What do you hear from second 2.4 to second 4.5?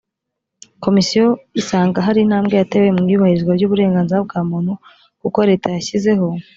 yatewe mu iyubahirizwa ry uburenganzira bwa